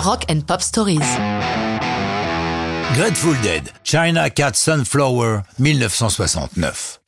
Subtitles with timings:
[0.00, 1.00] Rock and Pop Stories.
[2.94, 7.00] Grateful Dead, China Cat Sunflower, 1969.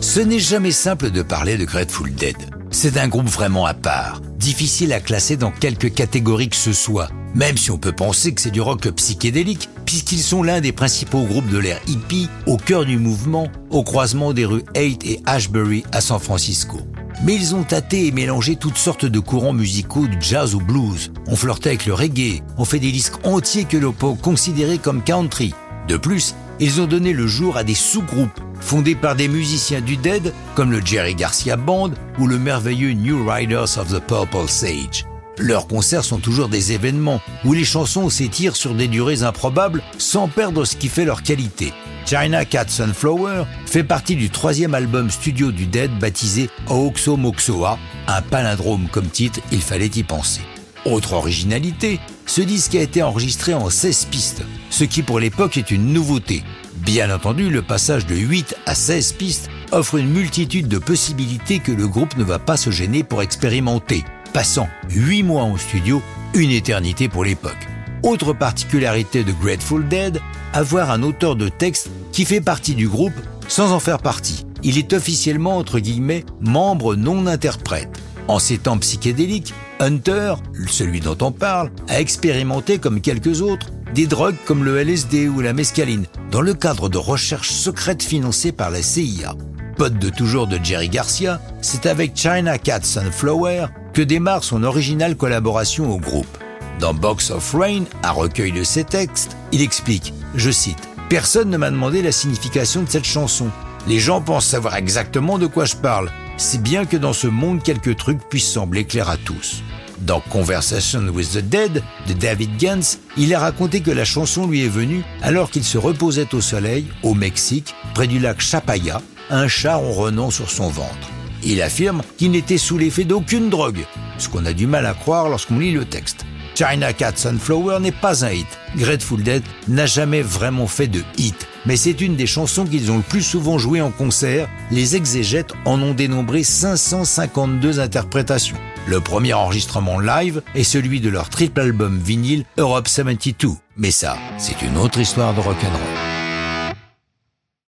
[0.00, 2.36] Ce n'est jamais simple de parler de Grateful Dead.
[2.70, 7.10] C'est un groupe vraiment à part, difficile à classer dans quelque catégorie que ce soit,
[7.34, 11.24] même si on peut penser que c'est du rock psychédélique, puisqu'ils sont l'un des principaux
[11.24, 15.84] groupes de l'ère hippie au cœur du mouvement, au croisement des rues 8 et Ashbury
[15.92, 16.80] à San Francisco.
[17.22, 21.12] Mais ils ont tâté et mélangé toutes sortes de courants musicaux du jazz au blues.
[21.26, 25.02] On flirtait avec le reggae, on fait des disques entiers que l'on peut considérer comme
[25.02, 25.54] country.
[25.88, 29.96] De plus, ils ont donné le jour à des sous-groupes fondés par des musiciens du
[29.96, 35.04] Dead comme le Jerry Garcia Band ou le merveilleux New Riders of the Purple Sage.
[35.38, 40.28] Leurs concerts sont toujours des événements où les chansons s'étirent sur des durées improbables sans
[40.28, 41.72] perdre ce qui fait leur qualité.
[42.06, 48.22] China Cat Sunflower fait partie du troisième album studio du Dead baptisé Oxo Moxoa, un
[48.22, 50.42] palindrome comme titre, il fallait y penser.
[50.84, 55.70] Autre originalité, ce disque a été enregistré en 16 pistes, ce qui pour l'époque est
[55.70, 56.44] une nouveauté.
[56.76, 61.72] Bien entendu, le passage de 8 à 16 pistes offre une multitude de possibilités que
[61.72, 64.04] le groupe ne va pas se gêner pour expérimenter,
[64.34, 66.02] passant 8 mois en studio,
[66.34, 67.68] une éternité pour l'époque.
[68.02, 70.20] Autre particularité de Grateful Dead,
[70.52, 73.14] avoir un auteur de texte qui fait partie du groupe
[73.46, 74.44] sans en faire partie.
[74.64, 77.88] Il est officiellement, entre guillemets, membre non interprète.
[78.26, 80.34] En ces temps psychédéliques, Hunter,
[80.66, 85.40] celui dont on parle, a expérimenté comme quelques autres des drogues comme le LSD ou
[85.40, 89.36] la mescaline dans le cadre de recherches secrètes financées par la CIA.
[89.76, 95.16] Pote de toujours de Jerry Garcia, c'est avec China Cat Sunflower que démarre son originale
[95.16, 96.38] collaboration au groupe.
[96.80, 101.56] Dans Box of Rain, un recueil de ses textes, il explique, je cite, Personne ne
[101.56, 103.48] m'a demandé la signification de cette chanson.
[103.86, 107.62] Les gens pensent savoir exactement de quoi je parle, si bien que dans ce monde
[107.62, 109.62] quelques trucs puissent sembler clairs à tous.
[110.00, 114.64] Dans Conversation with the Dead de David Gans, il a raconté que la chanson lui
[114.64, 119.00] est venue alors qu'il se reposait au soleil, au Mexique, près du lac Chapaya,
[119.30, 121.13] un chat ronronnant sur son ventre.
[121.44, 123.84] Il affirme qu'il n'était sous l'effet d'aucune drogue,
[124.18, 126.24] ce qu'on a du mal à croire lorsqu'on lit le texte.
[126.54, 128.46] China Cat Sunflower n'est pas un hit.
[128.76, 132.98] Grateful Dead n'a jamais vraiment fait de hit, mais c'est une des chansons qu'ils ont
[132.98, 134.48] le plus souvent jouées en concert.
[134.70, 138.56] Les exégètes en ont dénombré 552 interprétations.
[138.86, 143.56] Le premier enregistrement live est celui de leur triple album vinyle Europe 72.
[143.76, 146.13] Mais ça, c'est une autre histoire de rock'n'roll.